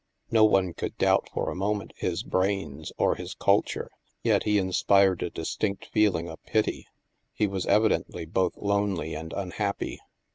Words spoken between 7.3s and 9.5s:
he was evidently both lonely and